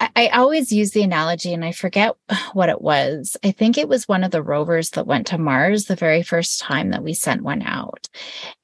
I, 0.00 0.28
always 0.28 0.72
use 0.72 0.92
the 0.92 1.02
analogy, 1.02 1.52
and 1.52 1.64
I 1.64 1.72
forget 1.72 2.14
what 2.52 2.68
it 2.68 2.80
was. 2.80 3.36
I 3.44 3.50
think 3.50 3.76
it 3.76 3.88
was 3.88 4.08
one 4.08 4.24
of 4.24 4.30
the 4.30 4.42
rovers 4.42 4.90
that 4.90 5.06
went 5.06 5.26
to 5.28 5.38
Mars 5.38 5.84
the 5.84 5.96
very 5.96 6.22
first 6.22 6.60
time 6.60 6.90
that 6.90 7.02
we 7.02 7.14
sent 7.14 7.42
one 7.42 7.62
out. 7.62 8.08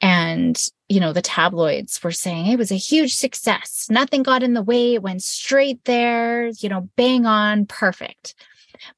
And, 0.00 0.61
you 0.88 1.00
know, 1.00 1.12
the 1.12 1.23
tabloids 1.23 2.02
were 2.02 2.12
saying 2.12 2.46
it 2.46 2.58
was 2.58 2.73
a 2.73 2.76
huge 2.76 3.14
success. 3.14 3.87
Nothing 3.90 4.23
got 4.23 4.42
in 4.42 4.54
the 4.54 4.62
way. 4.62 4.94
It 4.94 5.02
went 5.02 5.23
straight 5.23 5.85
there, 5.85 6.49
you 6.49 6.68
know, 6.68 6.88
bang 6.96 7.26
on, 7.26 7.66
perfect. 7.66 8.35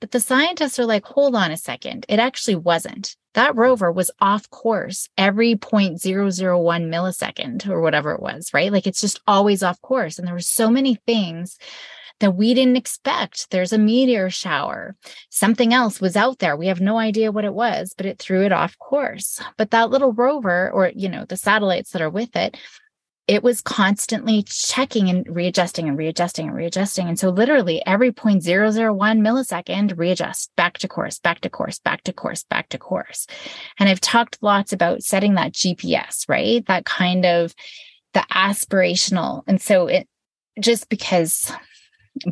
But 0.01 0.11
the 0.11 0.21
scientists 0.21 0.79
are 0.79 0.87
like, 0.87 1.05
hold 1.05 1.35
on 1.35 1.51
a 1.51 1.57
second. 1.57 2.05
It 2.09 2.19
actually 2.19 2.57
wasn't. 2.57 3.17
That 3.35 3.57
rover 3.57 3.93
was 3.93 4.11
off 4.21 4.51
course 4.51 5.09
every 5.17 5.55
0.001 5.55 6.01
millisecond 6.89 7.69
or 7.69 7.81
whatever 7.81 8.13
it 8.13 8.21
was, 8.21 8.53
right? 8.53 8.73
Like 8.73 8.87
it's 8.87 9.01
just 9.01 9.21
always 9.27 9.63
off 9.63 9.81
course. 9.81 10.19
And 10.19 10.27
there 10.27 10.35
were 10.35 10.41
so 10.41 10.71
many 10.71 10.97
things 11.07 11.59
that 12.21 12.33
we 12.33 12.55
didn't 12.55 12.77
expect. 12.77 13.51
There's 13.51 13.73
a 13.73 13.79
meteor 13.79 14.31
shower. 14.31 14.97
Something 15.31 15.73
else 15.73 16.01
was 16.01 16.17
out 16.17 16.39
there. 16.39 16.57
We 16.57 16.67
have 16.67 16.81
no 16.81 16.99
idea 16.99 17.33
what 17.33 17.45
it 17.45 17.55
was, 17.55 17.95
but 17.97 18.07
it 18.07 18.19
threw 18.19 18.45
it 18.45 18.53
off 18.53 18.79
course. 18.79 19.41
But 19.57 19.71
that 19.71 19.91
little 19.91 20.13
rover, 20.13 20.71
or, 20.71 20.91
you 20.95 21.09
know, 21.09 21.25
the 21.25 21.37
satellites 21.37 21.91
that 21.93 22.03
are 22.03 22.11
with 22.11 22.35
it, 22.37 22.57
it 23.29 23.43
was 23.43 23.61
constantly 23.61 24.43
checking 24.43 25.11
and 25.11 25.27
readjusting 25.29 25.87
and 25.87 25.99
readjusting 25.99 26.49
and 26.49 26.57
readjusting. 26.57 27.09
And 27.09 27.19
so 27.19 27.29
literally 27.29 27.85
every 27.87 28.11
0.001 28.11 29.21
millisecond, 29.21 29.99
readjust 29.99 30.51
back 30.57 30.79
to 30.79 30.89
course, 30.89 31.19
back 31.19 31.41
to 31.43 31.51
course, 31.51 31.79
back 31.79 32.03
to 32.05 32.13
course, 32.15 32.45
back 32.45 32.71
to 32.71 32.79
course. 32.79 33.27
And 33.79 33.87
I've 33.87 34.01
talked 34.01 34.39
lots 34.41 34.73
about 34.73 35.03
setting 35.03 35.35
that 35.35 35.53
GPS, 35.53 36.27
right? 36.27 36.65
That 36.67 36.87
kind 36.87 37.27
of 37.27 37.55
the 38.15 38.25
aspirational. 38.33 39.43
And 39.47 39.61
so 39.61 39.89
it 39.89 40.09
just 40.59 40.89
because 40.89 41.53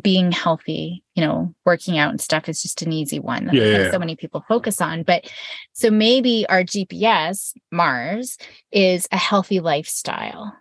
being 0.01 0.31
healthy, 0.31 1.03
you 1.15 1.23
know, 1.23 1.53
working 1.65 1.97
out 1.97 2.11
and 2.11 2.21
stuff 2.21 2.47
is 2.49 2.61
just 2.61 2.81
an 2.81 2.91
easy 2.91 3.19
one 3.19 3.45
that 3.45 3.55
yeah, 3.55 3.65
yeah. 3.65 3.91
so 3.91 3.99
many 3.99 4.15
people 4.15 4.43
focus 4.47 4.81
on. 4.81 5.03
But 5.03 5.31
so 5.73 5.89
maybe 5.89 6.45
our 6.49 6.63
GPS, 6.63 7.53
Mars, 7.71 8.37
is 8.71 9.07
a 9.11 9.17
healthy 9.17 9.59
lifestyle. 9.59 10.55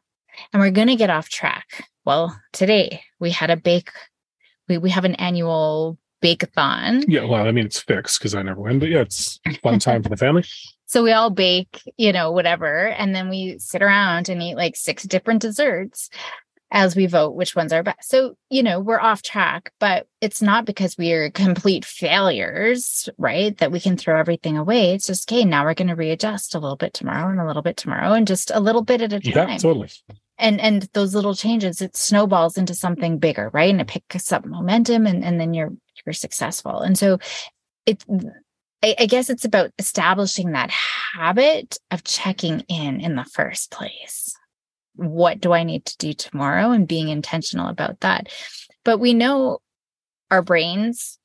And 0.53 0.61
we're 0.61 0.71
going 0.71 0.89
to 0.89 0.97
get 0.97 1.11
off 1.11 1.29
track. 1.29 1.89
Well, 2.05 2.39
today 2.53 3.03
we 3.19 3.31
had 3.31 3.51
a 3.51 3.57
bake, 3.57 3.91
we, 4.69 4.79
we 4.79 4.91
have 4.91 5.05
an 5.05 5.15
annual 5.17 5.99
bake-a-thon. 6.21 7.05
Yeah, 7.09 7.25
well, 7.25 7.47
I 7.47 7.53
mean, 7.53 7.67
it's 7.67 7.81
fixed 7.81 8.19
because 8.19 8.35
I 8.35 8.43
never 8.43 8.61
win, 8.61 8.79
but 8.79 8.89
yeah, 8.89 9.01
it's 9.01 9.41
fun 9.63 9.79
time 9.79 10.03
for 10.03 10.09
the 10.09 10.17
family. 10.17 10.45
So 10.89 11.03
we 11.03 11.11
all 11.11 11.31
bake, 11.31 11.83
you 11.97 12.13
know, 12.13 12.31
whatever. 12.31 12.87
And 12.87 13.13
then 13.13 13.29
we 13.29 13.59
sit 13.59 13.83
around 13.83 14.29
and 14.29 14.41
eat 14.41 14.55
like 14.55 14.77
six 14.77 15.03
different 15.03 15.43
desserts 15.43 16.09
as 16.71 16.97
we 16.97 17.07
vote 17.07 17.35
which 17.35 17.55
ones 17.55 17.73
are 17.73 17.83
best. 17.83 18.09
So, 18.09 18.37
you 18.51 18.63
know, 18.63 18.81
we're 18.81 19.01
off 19.01 19.23
track, 19.23 19.73
but 19.79 20.09
it's 20.21 20.43
not 20.43 20.65
because 20.65 20.99
we 20.99 21.13
are 21.13 21.31
complete 21.31 21.85
failures, 21.85 23.09
right? 23.19 23.57
That 23.59 23.71
we 23.71 23.79
can 23.79 23.97
throw 23.97 24.19
everything 24.19 24.57
away. 24.57 24.95
It's 24.95 25.07
just, 25.07 25.31
okay, 25.31 25.45
now 25.45 25.65
we're 25.65 25.75
going 25.75 25.89
to 25.89 25.95
readjust 25.95 26.55
a 26.55 26.59
little 26.59 26.77
bit 26.77 26.93
tomorrow 26.93 27.31
and 27.31 27.41
a 27.41 27.47
little 27.47 27.63
bit 27.63 27.77
tomorrow 27.77 28.13
and 28.13 28.27
just 28.27 28.51
a 28.53 28.61
little 28.61 28.83
bit 28.83 29.01
at 29.01 29.13
a 29.13 29.21
time. 29.21 29.49
Yeah, 29.51 29.57
totally. 29.59 29.91
And 30.39 30.61
and 30.61 30.83
those 30.93 31.15
little 31.15 31.35
changes, 31.35 31.81
it 31.81 31.97
snowballs 31.97 32.59
into 32.59 32.75
something 32.75 33.19
bigger, 33.19 33.49
right? 33.55 33.71
And 33.71 33.81
it 33.81 33.87
picks 33.87 34.33
up 34.33 34.45
momentum 34.45 35.07
and, 35.07 35.25
and 35.25 35.41
then 35.41 35.55
you're 35.55 35.73
you're 36.05 36.13
successful. 36.13 36.81
And 36.81 36.99
so 36.99 37.19
it 37.87 38.05
I, 38.83 38.97
I 38.99 39.07
guess 39.07 39.31
it's 39.31 39.47
about 39.47 39.71
establishing 39.79 40.53
that 40.53 40.71
habit 40.71 41.79
of 41.91 42.05
checking 42.05 42.61
in 42.69 43.01
in 43.01 43.17
the 43.17 43.25
first 43.25 43.71
place 43.71 44.37
what 44.97 45.41
do 45.41 45.53
I 45.53 45.63
need 45.63 45.85
to 45.87 45.97
do 45.99 46.13
tomorrow 46.13 46.71
and 46.71 46.89
being 46.89 47.09
intentional 47.09 47.69
about 47.69 48.01
that. 48.01 48.29
But 48.85 48.99
we 48.99 49.15
know 49.15 49.61
our 50.31 50.43
brains 50.43 51.19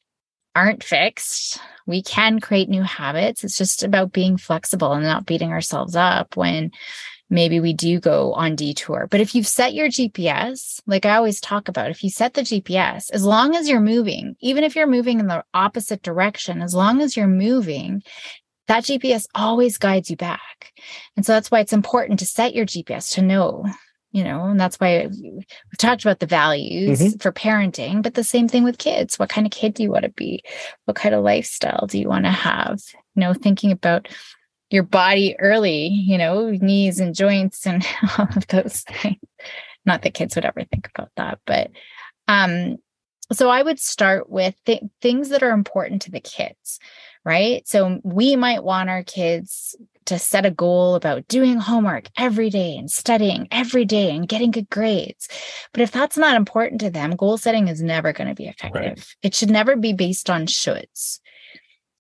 aren't 0.56 0.84
fixed. 0.84 1.60
We 1.88 2.02
can 2.02 2.40
create 2.40 2.70
new 2.70 2.84
habits. 2.84 3.44
It's 3.44 3.58
just 3.58 3.84
about 3.84 4.12
being 4.12 4.38
flexible 4.38 4.94
and 4.94 5.04
not 5.04 5.26
beating 5.26 5.52
ourselves 5.52 5.96
up 5.96 6.36
when 6.36 6.72
maybe 7.30 7.62
we 7.62 7.74
do 7.74 8.00
go 8.00 8.34
on 8.34 8.56
detour. 8.56 9.08
But 9.10 9.22
if 9.22 9.34
you've 9.34 9.48
set 9.48 9.74
your 9.74 9.88
GPS, 9.88 10.82
like 10.86 11.06
I 11.06 11.16
always 11.16 11.40
talk 11.40 11.70
about, 11.70 11.90
if 11.90 12.04
you 12.04 12.10
set 12.10 12.34
the 12.34 12.42
GPS, 12.42 13.10
as 13.12 13.24
long 13.24 13.56
as 13.56 13.70
you're 13.70 13.80
moving, 13.80 14.36
even 14.42 14.66
if 14.66 14.76
you're 14.76 14.86
moving 14.86 15.20
in 15.20 15.28
the 15.28 15.44
opposite 15.54 16.04
direction, 16.04 16.62
as 16.62 16.76
long 16.76 17.02
as 17.02 17.16
you're 17.16 17.28
moving, 17.28 18.04
that 18.68 18.84
GPS 18.84 19.26
always 19.36 19.78
guides 19.78 20.10
you 20.10 20.16
back. 20.16 20.72
And 21.16 21.26
so 21.26 21.34
that's 21.34 21.52
why 21.52 21.60
it's 21.60 21.74
important 21.74 22.20
to 22.20 22.26
set 22.26 22.54
your 22.54 22.66
GPS 22.66 23.14
to 23.16 23.22
know, 23.22 23.66
you 24.12 24.24
know, 24.24 24.46
and 24.46 24.60
that's 24.60 24.80
why 24.80 25.08
we've 25.08 25.46
talked 25.78 26.04
about 26.04 26.20
the 26.20 26.26
values 26.26 27.00
mm-hmm. 27.00 27.18
for 27.18 27.32
parenting, 27.32 28.02
but 28.02 28.14
the 28.14 28.24
same 28.24 28.48
thing 28.48 28.64
with 28.64 28.78
kids. 28.78 29.18
What 29.18 29.30
kind 29.30 29.48
of 29.48 29.52
kid 29.52 29.74
do 29.74 29.84
you 29.84 29.92
want 29.92 30.04
to 30.04 30.12
be? 30.12 30.44
What 30.86 30.96
kind 30.96 31.16
of 31.16 31.24
lifestyle 31.24 31.88
do 31.88 32.00
you 32.00 32.08
want 32.08 32.26
to 32.26 32.32
have? 32.32 32.80
You 33.16 33.22
know, 33.22 33.34
thinking 33.34 33.72
about 33.72 34.08
your 34.70 34.84
body 34.84 35.36
early, 35.40 35.88
you 35.88 36.18
know, 36.18 36.52
knees 36.52 37.00
and 37.00 37.14
joints 37.14 37.68
and 37.68 37.86
all 38.18 38.28
of 38.36 38.48
those 38.48 38.82
things. 38.82 39.20
Not 39.86 40.04
that 40.04 40.14
kids 40.14 40.36
would 40.36 40.46
ever 40.46 40.64
think 40.64 40.90
about 40.96 41.10
that, 41.18 41.40
but 41.46 41.72
um 42.28 42.78
so 43.32 43.50
I 43.50 43.64
would 43.64 43.80
start 43.80 44.30
with 44.30 44.56
th- 44.66 44.84
things 45.02 45.30
that 45.30 45.42
are 45.42 45.52
important 45.52 46.02
to 46.04 46.12
the 46.12 46.20
kids 46.20 46.80
right? 47.24 47.68
So 47.68 48.00
we 48.04 48.36
might 48.36 48.64
want 48.64 48.90
our 48.90 49.04
kids 49.04 49.76
to 50.06 50.18
set 50.18 50.46
a 50.46 50.52
goal 50.52 50.96
about 50.96 51.28
doing 51.28 51.58
homework 51.58 52.08
every 52.18 52.50
day 52.50 52.76
and 52.76 52.90
studying 52.90 53.48
every 53.52 53.86
day 53.86 54.16
and 54.16 54.28
getting 54.28 54.52
good 54.52 54.70
grades. 54.70 55.28
But 55.74 55.82
if 55.82 55.92
that's 55.92 56.18
not 56.18 56.36
important 56.36 56.82
to 56.82 56.90
them, 56.90 57.16
goal 57.16 57.38
setting 57.38 57.68
is 57.68 57.82
never 57.82 58.12
going 58.12 58.28
to 58.28 58.36
be 58.36 58.48
effective. 58.48 58.82
Right. 58.82 59.16
It 59.22 59.36
should 59.36 59.52
never 59.52 59.76
be 59.76 59.94
based 59.94 60.30
on 60.30 60.48
shoulds. 60.48 61.20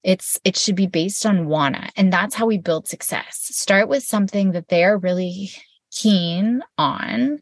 It's 0.03 0.39
it 0.43 0.57
should 0.57 0.75
be 0.75 0.87
based 0.87 1.27
on 1.27 1.45
wanna. 1.45 1.89
And 1.95 2.11
that's 2.11 2.33
how 2.33 2.47
we 2.47 2.57
build 2.57 2.87
success. 2.87 3.37
Start 3.39 3.87
with 3.87 4.03
something 4.03 4.53
that 4.53 4.67
they're 4.67 4.97
really 4.97 5.51
keen 5.91 6.63
on 6.77 7.39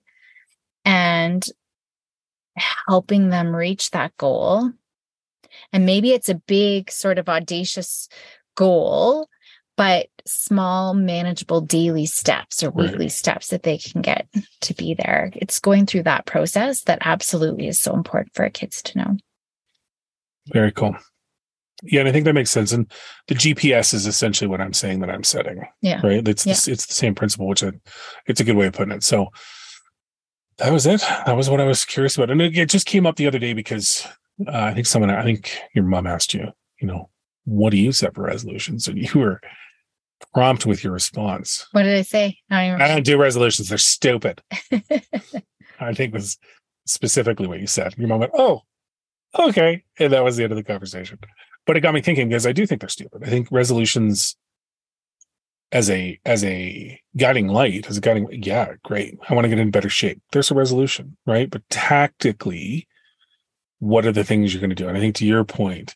and 0.83 1.45
helping 2.57 3.29
them 3.29 3.55
reach 3.55 3.91
that 3.91 4.15
goal 4.17 4.71
and 5.71 5.85
maybe 5.85 6.11
it's 6.11 6.29
a 6.29 6.35
big, 6.35 6.91
sort 6.91 7.17
of 7.17 7.29
audacious 7.29 8.07
goal, 8.55 9.27
but 9.77 10.07
small, 10.25 10.93
manageable 10.93 11.61
daily 11.61 12.05
steps 12.05 12.63
or 12.63 12.69
weekly 12.69 13.09
steps 13.09 13.47
that 13.47 13.63
they 13.63 13.77
can 13.77 14.01
get 14.01 14.27
to 14.61 14.73
be 14.73 14.93
there. 14.93 15.31
It's 15.35 15.59
going 15.59 15.85
through 15.85 16.03
that 16.03 16.25
process 16.25 16.81
that 16.81 16.99
absolutely 17.01 17.67
is 17.67 17.79
so 17.79 17.93
important 17.93 18.33
for 18.33 18.43
our 18.43 18.49
kids 18.49 18.81
to 18.83 18.97
know. 18.97 19.17
Very 20.51 20.71
cool. 20.71 20.95
Yeah, 21.83 22.01
and 22.01 22.09
I 22.09 22.11
think 22.11 22.25
that 22.25 22.33
makes 22.33 22.51
sense. 22.51 22.73
And 22.73 22.91
the 23.27 23.35
GPS 23.35 23.93
is 23.93 24.05
essentially 24.05 24.49
what 24.49 24.59
I'm 24.59 24.73
saying 24.73 24.99
that 24.99 25.09
I'm 25.09 25.23
setting. 25.23 25.63
Yeah. 25.81 26.01
Right. 26.03 26.27
It's 26.27 26.45
yeah. 26.45 26.53
the, 26.53 26.71
it's 26.73 26.85
the 26.87 26.93
same 26.93 27.15
principle, 27.15 27.47
which 27.47 27.63
I, 27.63 27.71
it's 28.25 28.41
a 28.41 28.43
good 28.43 28.57
way 28.57 28.67
of 28.67 28.73
putting 28.73 28.93
it. 28.93 29.03
So 29.03 29.27
that 30.57 30.73
was 30.73 30.85
it. 30.85 30.99
That 31.25 31.37
was 31.37 31.49
what 31.49 31.61
I 31.61 31.65
was 31.65 31.85
curious 31.85 32.17
about, 32.17 32.29
and 32.29 32.41
it, 32.41 32.57
it 32.57 32.69
just 32.69 32.85
came 32.85 33.05
up 33.05 33.15
the 33.15 33.27
other 33.27 33.39
day 33.39 33.53
because 33.53 34.05
uh, 34.47 34.51
I 34.51 34.73
think 34.73 34.85
someone, 34.85 35.09
I 35.09 35.23
think 35.23 35.57
your 35.73 35.83
mom 35.83 36.07
asked 36.07 36.33
you, 36.33 36.51
you 36.79 36.87
know, 36.87 37.09
what 37.45 37.71
do 37.71 37.77
you 37.77 37.91
set 37.91 38.15
for 38.15 38.23
resolutions? 38.23 38.87
And 38.87 38.97
you 38.97 39.19
were 39.19 39.41
prompt 40.33 40.65
with 40.65 40.83
your 40.83 40.93
response. 40.93 41.65
What 41.71 41.83
did 41.83 41.97
I 41.97 42.01
say? 42.03 42.37
I 42.49 42.67
don't, 42.69 42.81
I 42.81 42.87
don't 42.87 43.05
do 43.05 43.17
resolutions. 43.17 43.69
They're 43.69 43.77
stupid. 43.77 44.41
I 45.79 45.93
think 45.93 46.13
was 46.13 46.37
specifically 46.85 47.47
what 47.47 47.59
you 47.59 47.67
said. 47.67 47.95
Your 47.97 48.07
mom 48.07 48.19
went, 48.19 48.33
oh, 48.35 48.63
okay. 49.37 49.83
And 49.97 50.13
that 50.13 50.23
was 50.23 50.37
the 50.37 50.43
end 50.43 50.51
of 50.51 50.57
the 50.57 50.63
conversation. 50.63 51.19
But 51.65 51.77
it 51.77 51.81
got 51.81 51.93
me 51.93 52.01
thinking 52.01 52.29
because 52.29 52.47
I 52.47 52.51
do 52.51 52.65
think 52.65 52.81
they're 52.81 52.89
stupid. 52.89 53.23
I 53.23 53.29
think 53.29 53.47
resolutions 53.51 54.35
as 55.71 55.89
a 55.89 56.19
as 56.25 56.43
a 56.43 56.99
guiding 57.15 57.47
light, 57.47 57.87
as 57.87 57.97
a 57.97 58.01
guiding 58.01 58.27
yeah, 58.31 58.73
great. 58.83 59.17
I 59.29 59.35
want 59.35 59.45
to 59.45 59.49
get 59.49 59.59
in 59.59 59.69
better 59.69 59.89
shape. 59.89 60.21
There's 60.31 60.49
a 60.49 60.55
resolution, 60.55 61.15
right? 61.27 61.49
But 61.49 61.61
tactically, 61.69 62.87
what 63.79 64.05
are 64.05 64.11
the 64.11 64.23
things 64.23 64.53
you're 64.53 64.61
going 64.61 64.69
to 64.69 64.75
do? 64.75 64.87
And 64.87 64.97
I 64.97 64.99
think 64.99 65.15
to 65.15 65.25
your 65.25 65.43
point, 65.43 65.95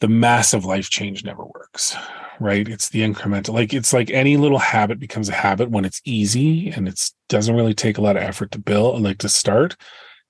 the 0.00 0.08
massive 0.08 0.64
life 0.64 0.90
change 0.90 1.24
never 1.24 1.44
works, 1.44 1.96
right? 2.40 2.66
It's 2.66 2.88
the 2.88 3.00
incremental, 3.00 3.54
like 3.54 3.74
it's 3.74 3.92
like 3.92 4.10
any 4.10 4.36
little 4.36 4.58
habit 4.58 4.98
becomes 4.98 5.28
a 5.28 5.32
habit 5.34 5.70
when 5.70 5.84
it's 5.84 6.00
easy 6.04 6.70
and 6.70 6.88
it 6.88 7.10
doesn't 7.28 7.54
really 7.54 7.74
take 7.74 7.98
a 7.98 8.00
lot 8.00 8.16
of 8.16 8.22
effort 8.22 8.50
to 8.52 8.58
build, 8.58 9.02
like 9.02 9.18
to 9.18 9.28
start. 9.28 9.76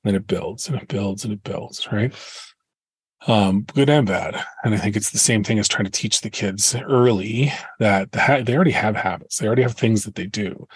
And 0.05 0.15
Then 0.15 0.15
it 0.17 0.27
builds 0.27 0.69
and 0.69 0.81
it 0.81 0.89
builds 0.89 1.25
and 1.25 1.33
it 1.33 1.45
builds, 1.45 1.91
right? 1.93 2.13
Um, 3.27 3.63
good 3.75 3.91
and 3.91 4.07
bad. 4.07 4.43
And 4.65 4.75
I 4.75 4.79
think 4.79 4.97
it's 4.97 5.11
the 5.11 5.19
same 5.19 5.45
thing 5.45 5.59
as 5.59 5.69
trying 5.69 5.85
to 5.85 5.91
teach 5.91 6.21
the 6.21 6.31
kids 6.31 6.75
early 6.75 7.53
that 7.79 8.13
the 8.13 8.21
ha- 8.21 8.43
they 8.43 8.55
already 8.55 8.71
have 8.71 8.97
habits. 8.97 9.39
They 9.39 9.47
already 9.47 9.63
have 9.63 9.75
things 9.75 10.05
that 10.05 10.15
they 10.15 10.27
do. 10.27 10.67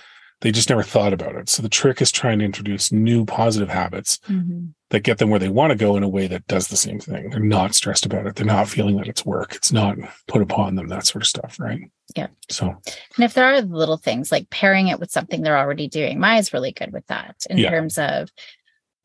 They 0.40 0.50
just 0.52 0.68
never 0.68 0.82
thought 0.82 1.12
about 1.12 1.36
it. 1.36 1.48
So 1.48 1.62
the 1.62 1.68
trick 1.68 2.02
is 2.02 2.12
trying 2.12 2.38
to 2.40 2.44
introduce 2.44 2.92
new 2.92 3.24
positive 3.24 3.68
habits 3.70 4.18
Mhm. 4.28 4.74
that 4.90 5.00
get 5.00 5.18
them 5.18 5.30
where 5.30 5.38
they 5.38 5.48
want 5.48 5.70
to 5.70 5.76
go 5.76 5.96
in 5.96 6.02
a 6.02 6.08
way 6.08 6.26
that 6.26 6.46
does 6.46 6.68
the 6.68 6.76
same 6.76 7.00
thing. 7.00 7.30
They're 7.30 7.40
not 7.40 7.74
stressed 7.74 8.04
about 8.04 8.26
it. 8.26 8.36
They're 8.36 8.44
not 8.44 8.68
feeling 8.68 8.96
that 8.98 9.08
it's 9.08 9.24
work. 9.24 9.54
It's 9.54 9.72
not 9.72 9.96
put 10.28 10.42
upon 10.42 10.74
them, 10.74 10.88
that 10.88 11.06
sort 11.06 11.22
of 11.22 11.28
stuff. 11.28 11.58
Right. 11.58 11.90
Yeah. 12.14 12.26
So, 12.50 12.66
And 12.68 13.24
if 13.24 13.32
there 13.34 13.46
are 13.46 13.62
little 13.62 13.96
things 13.96 14.30
like 14.30 14.50
pairing 14.50 14.88
it 14.88 15.00
with 15.00 15.10
something 15.10 15.40
they're 15.40 15.58
already 15.58 15.88
doing, 15.88 16.18
Maya's 16.20 16.52
really 16.52 16.72
good 16.72 16.92
with 16.92 17.06
that 17.06 17.36
in 17.48 17.56
Yeah. 17.58 17.70
terms 17.70 17.96
of, 17.96 18.30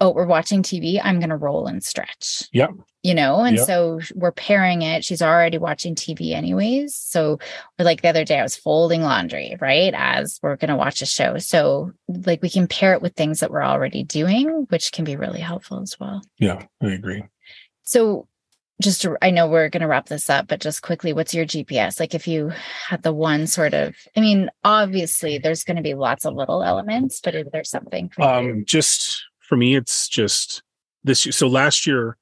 oh, 0.01 0.11
we're 0.11 0.25
watching 0.25 0.61
TV, 0.63 0.99
I'm 1.01 1.19
going 1.19 1.29
to 1.29 1.37
roll 1.37 1.67
and 1.67 1.83
stretch. 1.83 2.43
Yep. 2.51 2.71
You 3.01 3.13
know, 3.13 3.39
and 3.39 3.55
Yep. 3.55 3.65
so 3.65 3.99
we're 4.13 4.33
pairing 4.33 4.81
it. 4.81 5.05
She's 5.05 5.21
already 5.21 5.57
watching 5.57 5.95
TV 5.95 6.33
anyways. 6.33 6.95
So, 6.95 7.39
like 7.77 8.01
the 8.01 8.09
other 8.09 8.25
day, 8.25 8.39
I 8.39 8.43
was 8.43 8.57
folding 8.57 9.01
laundry, 9.03 9.55
right? 9.61 9.93
As 9.95 10.37
we're 10.43 10.57
going 10.57 10.67
to 10.69 10.75
watch 10.75 11.01
a 11.01 11.05
show. 11.05 11.37
So, 11.37 11.93
like, 12.09 12.41
we 12.41 12.49
can 12.49 12.67
pair 12.67 12.93
it 12.93 13.01
with 13.01 13.13
things 13.15 13.39
that 13.39 13.51
we're 13.51 13.63
already 13.63 14.03
doing, 14.03 14.65
which 14.69 14.91
can 14.91 15.05
be 15.05 15.15
really 15.15 15.39
helpful 15.39 15.81
as 15.81 15.97
well. 15.97 16.21
yeah, 16.39 16.61
I 16.81 16.87
agree. 16.87 17.23
So, 17.83 18.27
just 18.81 19.01
to, 19.03 19.17
I 19.21 19.31
know 19.31 19.47
we're 19.47 19.69
going 19.69 19.81
to 19.81 19.87
wrap 19.87 20.07
this 20.07 20.29
up, 20.29 20.47
but 20.47 20.59
just 20.59 20.81
quickly, 20.81 21.13
what's 21.13 21.33
your 21.33 21.45
GPS? 21.45 22.01
Like, 22.01 22.13
if 22.13 22.27
you 22.27 22.51
had 22.87 23.03
the 23.03 23.13
one 23.13 23.47
sort 23.47 23.73
of, 23.73 23.95
I 24.17 24.19
mean, 24.19 24.49
obviously, 24.65 25.37
there's 25.37 25.63
going 25.63 25.77
to 25.77 25.83
be 25.83 25.93
lots 25.93 26.25
of 26.25 26.33
little 26.33 26.63
elements, 26.63 27.21
but 27.21 27.33
is 27.33 27.47
there 27.53 27.63
something 27.63 28.09
for 28.09 28.21
you? 28.23 28.27
Um, 28.51 28.63
just 28.65 29.23
for 29.39 29.55
me, 29.55 29.75
it's 29.75 30.09
just 30.09 30.63
this. 31.05 31.21
So 31.21 31.47
last 31.47 31.87
year 31.87 32.17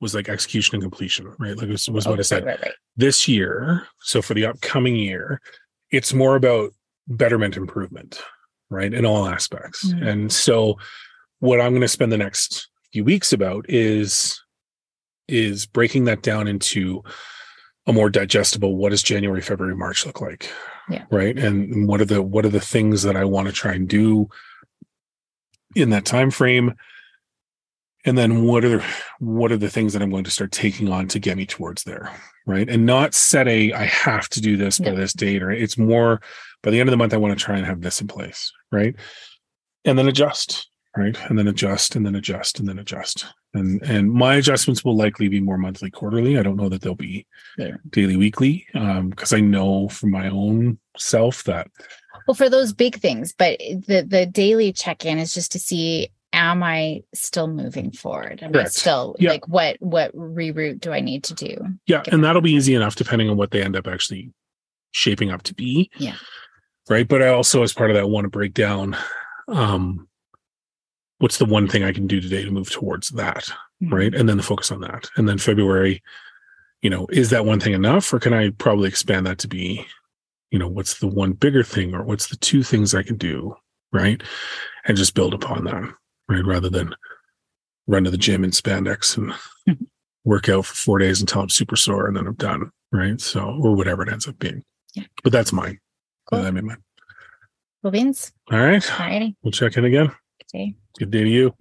was 0.00 0.14
like 0.14 0.28
execution 0.28 0.74
and 0.74 0.82
completion, 0.82 1.32
right? 1.38 1.56
Like 1.56 1.68
was, 1.68 1.88
was 1.88 2.06
Oh, 2.06 2.10
what 2.10 2.18
I 2.18 2.22
said. 2.22 2.44
Right, 2.44 2.58
right, 2.58 2.66
right. 2.66 2.74
This 2.96 3.26
year, 3.28 3.86
so 4.00 4.20
for 4.20 4.34
the 4.34 4.46
upcoming 4.46 4.96
year, 4.96 5.40
it's 5.90 6.12
more 6.12 6.36
about 6.36 6.72
betterment 7.06 7.56
improvement, 7.56 8.20
right? 8.70 8.92
In 8.92 9.06
all 9.06 9.26
aspects. 9.26 9.92
Mhm. 9.92 10.06
And 10.06 10.32
so 10.32 10.78
what 11.38 11.60
I'm 11.60 11.72
going 11.72 11.82
to 11.82 11.88
spend 11.88 12.12
the 12.12 12.18
next 12.18 12.68
few 12.92 13.04
weeks 13.04 13.32
about 13.32 13.66
is 13.68 14.40
is 15.28 15.64
breaking 15.66 16.04
that 16.04 16.22
down 16.22 16.46
into 16.46 17.02
a 17.86 17.92
more 17.92 18.10
digestible 18.10 18.76
what 18.76 18.90
does 18.90 19.02
January, 19.02 19.40
February, 19.40 19.74
March 19.76 20.04
look 20.06 20.20
like? 20.20 20.50
Yeah. 20.90 21.04
Right. 21.10 21.38
And 21.38 21.88
what 21.88 22.00
are 22.00 22.04
the 22.06 22.20
what 22.22 22.44
are 22.44 22.50
the 22.50 22.60
things 22.60 23.02
that 23.02 23.16
I 23.16 23.24
want 23.24 23.46
to 23.46 23.52
try 23.52 23.72
and 23.72 23.88
do 23.88 24.28
in 25.74 25.90
that 25.90 26.04
time 26.04 26.30
frame? 26.30 26.74
And 28.06 28.18
then 28.18 28.44
what 28.44 28.64
are 28.64 28.82
what 29.18 29.50
are 29.50 29.56
the 29.56 29.70
things 29.70 29.92
that 29.92 30.02
I'm 30.02 30.10
going 30.10 30.24
to 30.24 30.30
start 30.30 30.52
taking 30.52 30.90
on 30.92 31.08
to 31.08 31.18
get 31.18 31.36
me 31.36 31.46
towards 31.46 31.84
there? 31.84 32.10
Right. 32.46 32.68
And 32.68 32.84
not 32.84 33.14
set 33.14 33.48
a 33.48 33.72
I 33.72 33.84
have 33.84 34.28
to 34.30 34.40
do 34.40 34.56
this 34.56 34.78
by 34.78 34.90
this 34.92 35.12
date, 35.14 35.42
or 35.42 35.50
it's 35.50 35.78
more 35.78 36.20
by 36.62 36.70
the 36.70 36.80
end 36.80 36.88
of 36.88 36.92
the 36.92 36.96
month, 36.98 37.14
I 37.14 37.18
want 37.18 37.38
to 37.38 37.42
try 37.44 37.56
and 37.56 37.66
have 37.66 37.80
this 37.80 38.00
in 38.00 38.06
place. 38.06 38.52
Right. 38.70 38.94
And 39.84 39.98
then 39.98 40.08
adjust. 40.08 40.68
Right. 40.96 41.18
And 41.28 41.38
then 41.38 41.48
adjust 41.48 41.96
and 41.96 42.06
then 42.06 42.14
adjust 42.14 42.60
and 42.60 42.68
then 42.68 42.78
adjust. 42.78 43.26
And 43.54 43.82
and 43.82 44.12
my 44.12 44.34
adjustments 44.36 44.84
will 44.84 44.96
likely 44.96 45.28
be 45.28 45.40
more 45.40 45.58
monthly, 45.58 45.90
quarterly. 45.90 46.38
I 46.38 46.42
don't 46.42 46.56
know 46.56 46.68
that 46.68 46.82
they'll 46.82 46.94
be 46.94 47.26
Yeah. 47.56 47.76
daily, 47.90 48.16
weekly. 48.16 48.66
Um, 48.74 49.08
because 49.10 49.32
I 49.32 49.40
know 49.40 49.88
from 49.88 50.10
my 50.10 50.28
own 50.28 50.78
self 50.98 51.44
that 51.44 51.68
Well, 52.28 52.34
for 52.34 52.48
those 52.50 52.72
big 52.74 52.96
things, 53.00 53.32
but 53.36 53.58
the 53.58 54.04
the 54.06 54.26
daily 54.26 54.72
check 54.72 55.04
in 55.06 55.18
is 55.18 55.32
just 55.32 55.52
to 55.52 55.58
see 55.58 56.10
am 56.34 56.62
I 56.62 57.02
still 57.14 57.46
moving 57.46 57.92
forward? 57.92 58.42
Am 58.42 58.54
I 58.54 58.64
still 58.64 59.16
Yeah. 59.18 59.30
like 59.30 59.48
what 59.48 59.76
what 59.80 60.14
reroute 60.14 60.80
do 60.80 60.92
I 60.92 61.00
need 61.00 61.24
to 61.24 61.34
do? 61.34 61.56
Yeah, 61.86 62.02
and 62.10 62.22
that'll 62.24 62.42
be 62.42 62.52
easy 62.52 62.74
enough 62.74 62.96
depending 62.96 63.30
on 63.30 63.36
what 63.36 63.50
they 63.50 63.62
end 63.62 63.76
up 63.76 63.86
actually 63.86 64.32
shaping 64.92 65.30
up 65.30 65.42
to 65.44 65.54
be. 65.54 65.90
Yeah. 65.98 66.16
Right. 66.88 67.08
But 67.08 67.22
I 67.22 67.28
also, 67.28 67.62
as 67.62 67.72
part 67.72 67.90
of 67.90 67.96
that, 67.96 68.08
want 68.10 68.24
to 68.24 68.28
break 68.30 68.52
down 68.54 68.96
um 69.48 70.08
what's 71.18 71.38
the 71.38 71.44
one 71.44 71.68
thing 71.68 71.84
I 71.84 71.92
can 71.92 72.06
do 72.06 72.20
today 72.20 72.44
to 72.44 72.50
move 72.50 72.70
towards 72.70 73.08
that. 73.10 73.48
Right. 73.80 74.14
And 74.14 74.28
then 74.28 74.36
the 74.36 74.42
focus 74.42 74.70
on 74.70 74.80
that. 74.80 75.08
And 75.16 75.28
then 75.28 75.38
February, 75.38 76.02
you 76.82 76.90
know, 76.90 77.06
is 77.10 77.30
that 77.30 77.46
one 77.46 77.60
thing 77.60 77.72
enough? 77.72 78.12
Or 78.12 78.18
can 78.18 78.32
I 78.34 78.50
probably 78.50 78.88
expand 78.88 79.26
that 79.26 79.38
to 79.38 79.48
be, 79.48 79.86
you 80.50 80.58
know, 80.58 80.68
what's 80.68 80.98
the 80.98 81.06
one 81.06 81.32
bigger 81.32 81.62
thing 81.62 81.94
or 81.94 82.02
what's 82.02 82.28
the 82.28 82.36
two 82.36 82.62
things 82.62 82.94
I 82.94 83.02
can 83.02 83.16
do? 83.16 83.54
Right. 83.92 84.22
And 84.86 84.96
just 84.96 85.14
build 85.14 85.34
upon 85.34 85.64
that. 85.64 85.84
Right. 86.28 86.44
Rather 86.44 86.70
than 86.70 86.94
run 87.86 88.04
to 88.04 88.10
the 88.10 88.16
gym 88.18 88.44
in 88.44 88.50
spandex 88.50 89.16
and 89.16 89.86
work 90.24 90.48
out 90.48 90.66
for 90.66 90.74
four 90.74 90.98
days 90.98 91.20
until 91.20 91.42
I'm 91.42 91.50
super 91.50 91.76
sore 91.76 92.06
and 92.06 92.16
then 92.16 92.26
I'm 92.26 92.34
done. 92.34 92.70
Right. 92.92 93.20
So, 93.20 93.58
or 93.62 93.74
whatever 93.74 94.02
it 94.02 94.12
ends 94.12 94.26
up 94.26 94.38
being. 94.38 94.62
Yeah. 94.94 95.04
But 95.22 95.32
that's 95.32 95.52
mine. 95.52 95.78
Cool. 96.30 96.40
I 96.40 96.50
made 96.50 96.64
mine. 96.64 96.82
Cool 97.82 97.90
beans. 97.90 98.32
All 98.50 98.58
right. 98.58 99.34
We'll 99.42 99.52
check 99.52 99.76
in 99.76 99.84
again. 99.84 100.10
Okay. 100.54 100.74
Good 100.98 101.10
day 101.10 101.24
to 101.24 101.30
you. 101.30 101.54